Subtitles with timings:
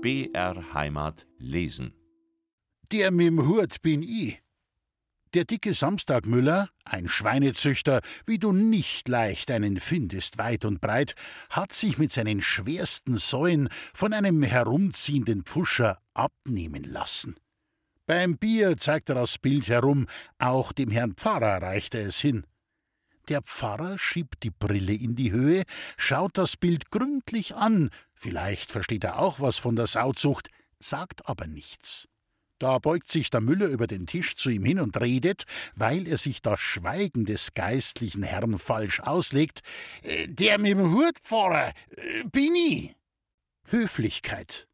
[0.00, 1.92] BR Heimat lesen.
[2.92, 4.40] Der mit'm Hut bin ich.
[5.34, 11.16] Der dicke Samstagmüller, ein Schweinezüchter, wie du nicht leicht einen findest weit und breit,
[11.50, 17.34] hat sich mit seinen schwersten Säuen von einem herumziehenden Pfuscher abnehmen lassen.
[18.06, 20.06] Beim Bier zeigt er das Bild herum,
[20.38, 22.46] auch dem Herrn Pfarrer reicht er es hin.
[23.28, 25.64] Der Pfarrer schiebt die Brille in die Höhe,
[25.98, 31.46] schaut das Bild gründlich an, vielleicht versteht er auch was von der Sauzucht, sagt aber
[31.46, 32.08] nichts.
[32.58, 35.44] Da beugt sich der Müller über den Tisch zu ihm hin und redet,
[35.76, 39.60] weil er sich das Schweigen des geistlichen Herrn falsch auslegt.
[40.02, 42.96] Äh, der mit dem Hut, Pfarrer, äh, bin ich.
[43.66, 44.66] Höflichkeit.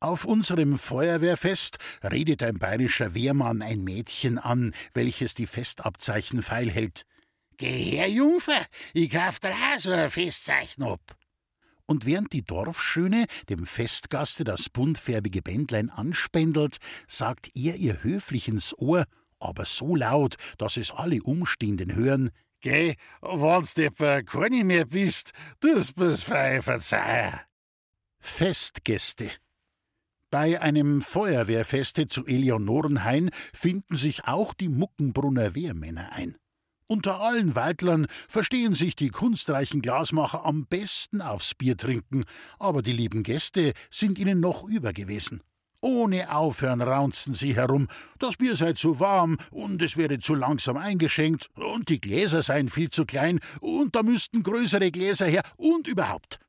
[0.00, 7.06] Auf unserem Feuerwehrfest redet ein bayerischer Wehrmann ein Mädchen an, welches die Festabzeichen feilhält.
[7.62, 11.16] Geh her, Jungfer, ich kauf dir auch so ein Festzeichen ab.
[11.86, 18.76] Und während die Dorfschöne dem Festgaste das buntfärbige Bändlein anspendelt, sagt er ihr höflich ins
[18.76, 19.04] Ohr,
[19.38, 22.30] aber so laut, dass es alle Umstehenden hören,
[22.62, 27.38] Geh, wenn's depper keine mehr bist, du's bis frei verzeihen.
[28.18, 29.30] Festgäste
[30.32, 36.36] bei einem Feuerwehrfeste zu Eleonorenhain finden sich auch die Muckenbrunner Wehrmänner ein.
[36.92, 42.24] Unter allen Weidlern verstehen sich die kunstreichen Glasmacher am besten aufs Bier trinken,
[42.58, 45.40] aber die lieben Gäste sind ihnen noch über gewesen.
[45.80, 50.76] Ohne Aufhören raunzten sie herum, das Bier sei zu warm und es wäre zu langsam
[50.76, 55.86] eingeschenkt und die Gläser seien viel zu klein und da müssten größere Gläser her und
[55.86, 56.40] überhaupt.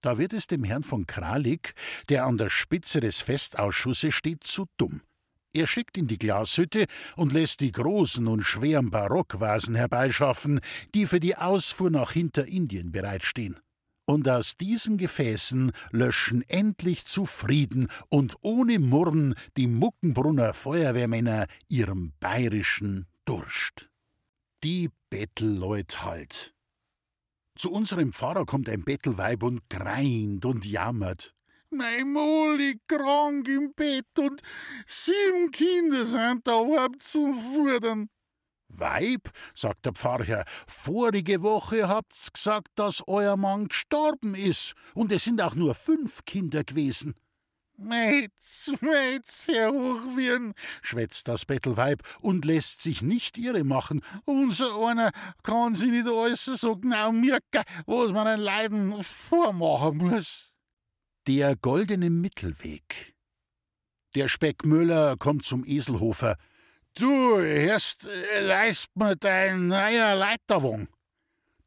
[0.00, 1.74] Da wird es dem Herrn von Kralik,
[2.08, 5.02] der an der Spitze des Festausschusses steht, zu dumm.
[5.54, 6.86] Er schickt in die Glashütte
[7.16, 10.60] und lässt die großen und schweren Barockvasen herbeischaffen,
[10.94, 13.58] die für die Ausfuhr nach Hinterindien bereitstehen.
[14.04, 23.06] Und aus diesen Gefäßen löschen endlich zufrieden und ohne Murren die Muckenbrunner Feuerwehrmänner ihrem bayerischen
[23.24, 23.88] Durst.
[24.64, 26.54] Die Bettelleut halt.
[27.56, 31.34] Zu unserem Pfarrer kommt ein Bettelweib und greint und jammert.
[31.74, 34.42] Mein Moli krank im Bett und
[34.86, 38.10] sieben Kinder sind da überhaupt zum Fordern.
[38.68, 45.24] Weib, sagt der Pfarrherr, vorige Woche habt's gesagt, dass euer Mann gestorben ist, und es
[45.24, 47.14] sind auch nur fünf Kinder gewesen.
[47.78, 54.02] Meitz, Meitz, Herr Hochwirn, schwätzt das Bettelweib und lässt sich nicht irre machen.
[54.26, 55.10] Unser einer
[55.42, 60.51] kann sich nicht alles so genau merken, was man ein Leiden vormachen muss.
[61.26, 63.14] Der goldene Mittelweg.
[64.14, 66.36] Der Speckmüller kommt zum Eselhofer.
[66.94, 70.88] Du, erst äh, leist mir dein neuer Leiterwagen.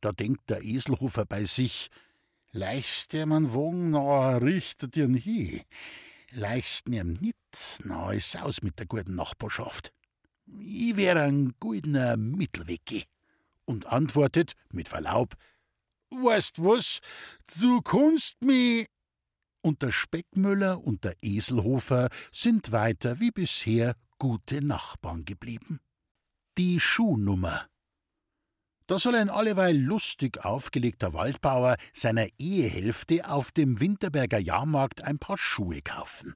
[0.01, 1.89] Da denkt der Eselhofer bei sich,
[2.51, 5.61] leist dir man Wagen, na, richtet ihn hin
[6.35, 7.35] leisten ihm nit,
[7.83, 9.91] na ist aus mit der guten Nachbarschaft.
[10.59, 13.07] Ich wär ein guter Mittelweg
[13.65, 15.35] und antwortet mit Verlaub,
[16.11, 16.99] weißt was,
[17.59, 18.85] du kannst mi
[19.65, 25.79] und der Speckmüller und der Eselhofer sind weiter wie bisher gute Nachbarn geblieben.
[26.57, 27.67] Die Schuhnummer
[28.87, 35.39] da soll ein alleweil lustig aufgelegter Waldbauer seiner Ehehälfte auf dem Winterberger Jahrmarkt ein paar
[35.39, 36.35] Schuhe kaufen.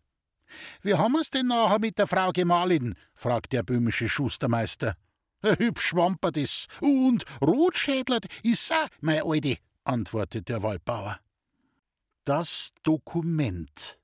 [0.82, 2.96] Wie haben wir's denn nachher mit der Frau Gemahlin?
[3.14, 4.96] fragt der böhmische Schustermeister.
[5.44, 11.20] Hübsch wampert is und rotschädlert is auch, mein Alte, antwortet der Waldbauer.
[12.30, 13.98] Das Dokument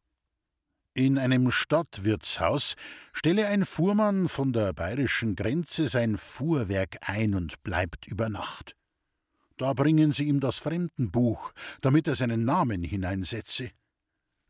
[0.95, 2.73] in einem Stadtwirtshaus
[3.13, 8.75] stelle ein Fuhrmann von der bayerischen Grenze sein Fuhrwerk ein und bleibt über Nacht.
[9.57, 13.69] Da bringen sie ihm das Fremdenbuch, damit er seinen Namen hineinsetze.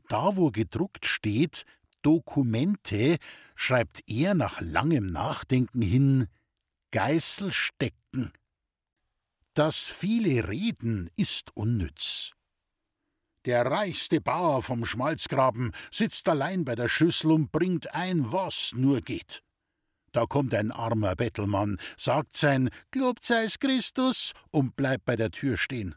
[0.07, 1.65] Da, wo gedruckt steht
[2.01, 3.17] Dokumente,
[3.57, 6.27] schreibt er nach langem Nachdenken hin
[6.91, 8.31] Geißel stecken.
[9.53, 12.34] Das viele Reden ist unnütz.
[13.45, 19.01] Der reichste Bauer vom Schmalzgraben sitzt allein bei der Schüssel und bringt ein, was nur
[19.01, 19.43] geht.
[20.11, 25.57] Da kommt ein armer Bettelmann, sagt sein Globt sei's Christus und bleibt bei der Tür
[25.57, 25.93] stehen.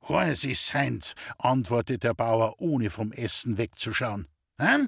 [0.00, 4.26] Was ist seint, antwortet der Bauer, ohne vom Essen wegzuschauen.
[4.60, 4.86] Hm?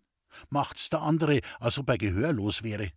[0.51, 2.91] macht's der andere, als ob er gehörlos wäre.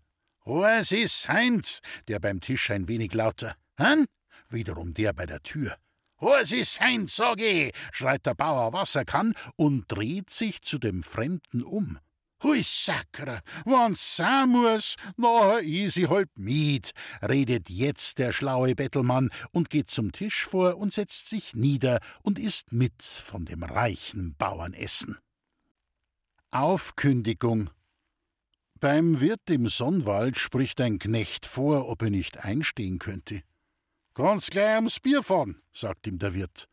[0.44, 3.56] Was ist seint, der beim Tisch ein wenig lauter.
[3.80, 4.06] Hm?
[4.50, 5.77] Wiederum der bei der Tür.
[6.19, 10.80] Was ist sein, sag ich, schreit der Bauer, was er kann, und dreht sich zu
[10.80, 12.00] dem Fremden um.
[12.44, 16.92] Hui Sakra, wann's sein muss, nachher is ich halt mit,
[17.28, 22.38] redet jetzt der schlaue Bettelmann und geht zum Tisch vor und setzt sich nieder und
[22.38, 25.18] isst mit von dem reichen Bauernessen.
[26.52, 27.72] Aufkündigung.
[28.80, 33.42] Beim Wirt im Sonnwald spricht ein Knecht vor, ob er nicht einstehen könnte.
[34.18, 36.68] Kannst gleich ums Bier fahren, sagt ihm der Wirt.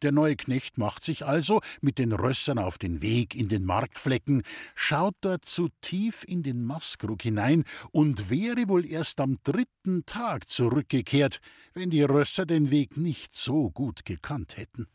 [0.00, 4.42] Der neue Knecht macht sich also mit den Rössern auf den Weg in den Marktflecken,
[4.74, 10.48] schaut dort zu tief in den Maskrug hinein und wäre wohl erst am dritten Tag
[10.48, 11.40] zurückgekehrt,
[11.74, 14.86] wenn die Rösser den Weg nicht so gut gekannt hätten.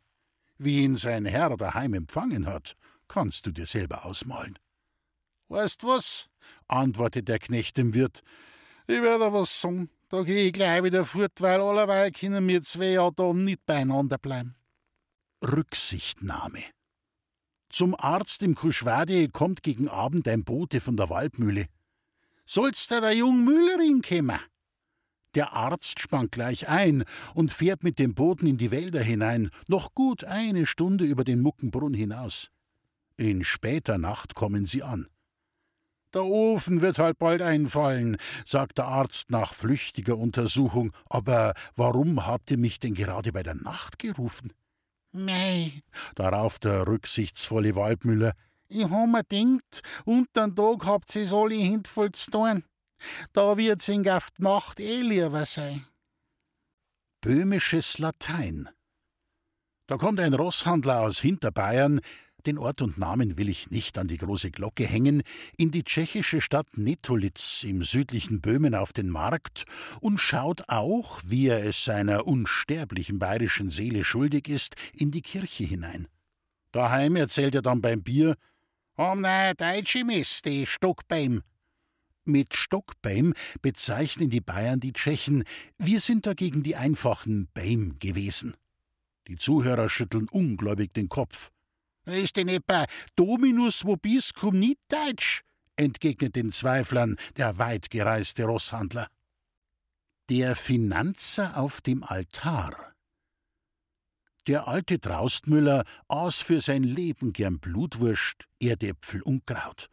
[0.57, 2.75] Wie ihn sein Herr daheim empfangen hat,
[3.07, 4.57] kannst du dir selber ausmalen.
[5.50, 6.30] Weißt was?
[6.68, 8.24] antwortet der Knecht dem Wirt.
[8.88, 9.92] Ich werde was sagen.
[10.12, 14.18] Da geh ich gleich wieder fort, weil allerweil können wir zwei ja da nicht beieinander
[14.18, 14.56] bleiben.
[15.42, 16.60] Rücksichtnahme.
[17.69, 21.68] Zum Arzt im Kuschwade kommt gegen Abend ein Bote von der Waldmühle.
[22.46, 24.42] Sollst da der jungen Müllerin kommen?
[25.34, 29.94] Der Arzt spannt gleich ein und fährt mit dem Boten in die Wälder hinein, noch
[29.96, 32.50] gut eine Stunde über den Muckenbrunn hinaus.
[33.16, 35.08] In später Nacht kommen sie an.
[36.13, 40.92] Der Ofen wird halt bald einfallen, sagt der Arzt nach flüchtiger Untersuchung.
[41.10, 44.52] Aber warum habt ihr mich denn gerade bei der Nacht gerufen?
[45.13, 45.84] Mei,
[46.16, 48.34] darauf der rücksichtsvolle Waldmüller.
[48.68, 52.63] Ich hab mir denkt, untern Tag habt ihr alle hintvoll zu tun.
[53.34, 55.86] Da wird's in die Nacht eh lieber sein.
[57.22, 58.69] Böhmisches Latein.
[59.88, 62.00] Da kommt ein Rosshandler aus Hinterbayern,
[62.47, 65.23] den Ort und Namen will ich nicht an die große Glocke hängen,
[65.57, 69.65] in die tschechische Stadt Netolitz im südlichen Böhmen auf den Markt
[69.99, 75.63] und schaut auch, wie er es seiner unsterblichen bayerischen Seele schuldig ist, in die Kirche
[75.63, 76.07] hinein.
[76.71, 78.35] Daheim erzählt er dann beim Bier,
[78.95, 81.41] am ne deutsche Mist, die Stockbeim.
[82.25, 85.43] Mit Stockbeim bezeichnen die Bayern die Tschechen,
[85.77, 88.55] wir sind dagegen die einfachen Beim gewesen.
[89.27, 91.51] Die Zuhörer schütteln ungläubig den Kopf.
[92.06, 95.42] Ist denn etwa Dominus vobiscum nicht deutsch?
[95.75, 99.07] entgegnet den Zweiflern der weitgereiste Rosshandler.
[100.30, 102.94] Der Finanzer auf dem Altar.
[104.48, 109.89] Der alte Traustmüller aß für sein Leben gern Blutwurst, Erdäpfel und Kraut.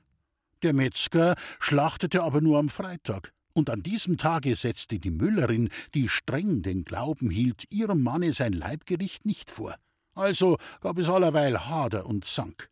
[0.62, 3.32] Der Metzger schlachtete aber nur am Freitag.
[3.52, 8.52] Und an diesem Tage setzte die Müllerin, die streng den Glauben hielt, ihrem Manne sein
[8.52, 9.75] Leibgericht nicht vor.
[10.19, 12.69] Also gab es allerweil Hader und Zank.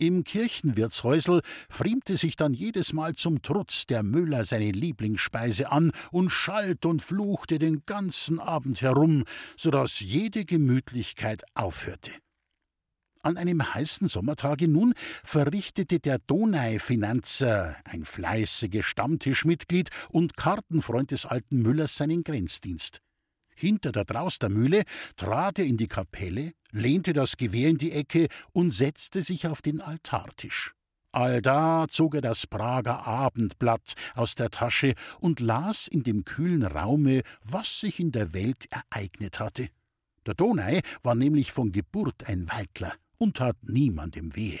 [0.00, 6.30] Im Kirchenwirtshäusel friemte sich dann jedes Mal zum Trutz der Müller seine Lieblingsspeise an und
[6.30, 9.24] schalt und fluchte den ganzen Abend herum,
[9.56, 12.10] so dass jede Gemütlichkeit aufhörte.
[13.22, 14.94] An einem heißen Sommertage nun
[15.24, 23.00] verrichtete der Donai-Finanzer, ein fleißiges Stammtischmitglied und Kartenfreund des alten Müllers, seinen Grenzdienst.
[23.60, 24.84] Hinter der Traustermühle
[25.16, 29.62] trat er in die Kapelle, lehnte das Gewehr in die Ecke und setzte sich auf
[29.62, 30.74] den Altartisch.
[31.10, 37.22] Allda zog er das Prager Abendblatt aus der Tasche und las in dem kühlen Raume,
[37.42, 39.70] was sich in der Welt ereignet hatte.
[40.24, 44.60] Der Donai war nämlich von Geburt ein Weidler und tat niemandem wehe.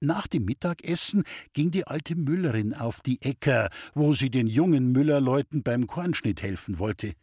[0.00, 1.22] Nach dem Mittagessen
[1.52, 6.80] ging die alte Müllerin auf die Äcker, wo sie den jungen Müllerleuten beim Kornschnitt helfen
[6.80, 7.14] wollte.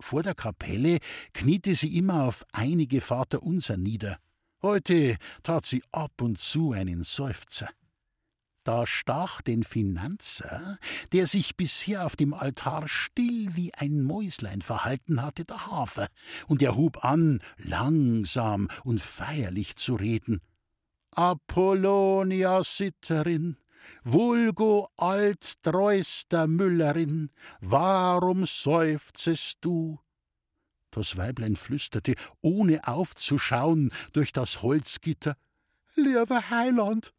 [0.00, 0.98] Vor der Kapelle
[1.32, 4.18] kniete sie immer auf einige Vaterunser nieder.
[4.62, 7.68] Heute tat sie ab und zu einen Seufzer.
[8.66, 10.78] Da stach den Finanzer,
[11.12, 16.08] der sich bisher auf dem Altar still wie ein Mäuslein verhalten hatte, der Hafer,
[16.48, 20.40] und er hub an, langsam und feierlich zu reden.
[21.12, 23.56] Apollonia Sitterin,
[24.04, 27.30] Vulgo altreuster Müllerin,
[27.60, 29.98] warum seufzest du?
[30.90, 35.36] Das Weiblein flüsterte, ohne aufzuschauen, durch das Holzgitter.
[35.94, 37.12] Lieber Heiland,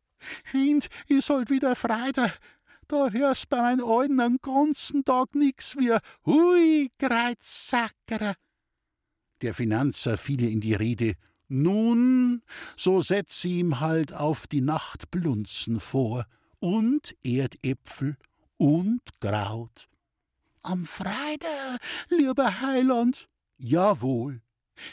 [0.52, 2.40] Hind is halt wieder Freitag.
[2.88, 5.96] Da hörst bei meinen Alten den ganzen Tag nix wie
[6.26, 8.36] Hui, Kreuzsackere.
[9.42, 11.16] Der Finanzer fiel in die Rede.
[11.50, 12.42] Nun,
[12.76, 16.26] so setz ihm halt auf die Nacht Blunzen vor
[16.68, 18.18] und Erdäpfel
[18.58, 19.88] und Kraut.
[20.64, 23.30] Am Freitag, lieber Heiland.
[23.58, 24.42] Jawohl,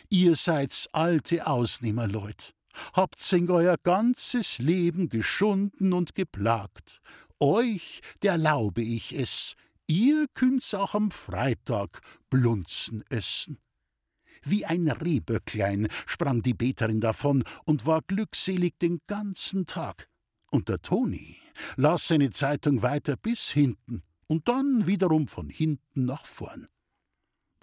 [0.09, 2.55] ihr seid's alte Ausnehmerleut,
[2.93, 7.01] habt's in euer ganzes Leben geschunden und geplagt.
[7.41, 9.55] Euch derlaube ich es,
[9.89, 13.59] ihr könnt's auch am Freitag Blunzen essen.
[14.45, 20.09] Wie ein Rehböcklein sprang die Beterin davon und war glückselig den ganzen Tag.
[20.55, 21.39] Und der Toni
[21.75, 26.69] las seine Zeitung weiter bis hinten und dann wiederum von hinten nach vorn.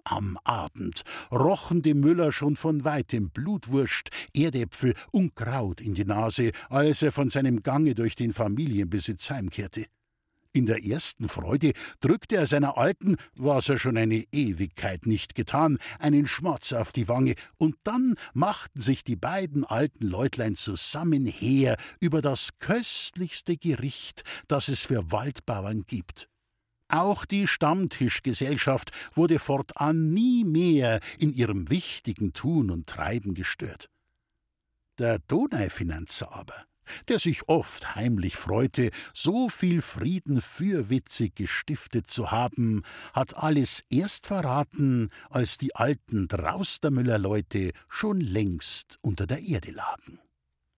[0.04, 6.52] Am Abend rochen die Müller schon von weitem Blutwurst, Erdäpfel und Kraut in die Nase,
[6.68, 9.86] als er von seinem Gange durch den Familienbesitz heimkehrte.
[10.54, 15.78] In der ersten Freude drückte er seiner Alten, was er schon eine Ewigkeit nicht getan,
[15.98, 21.78] einen Schmatz auf die Wange, und dann machten sich die beiden alten Leutlein zusammen her
[22.02, 26.28] über das köstlichste Gericht, das es für Waldbauern gibt.
[26.90, 33.90] Auch die Stammtischgesellschaft wurde fortan nie mehr in ihrem wichtigen Tun und Treiben gestört.
[35.00, 36.66] Der Donaufinanzer aber,
[37.08, 42.84] der sich oft heimlich freute, so viel Frieden fürwitzig gestiftet zu haben,
[43.14, 50.20] hat alles erst verraten, als die alten Draustermüller-Leute schon längst unter der Erde lagen.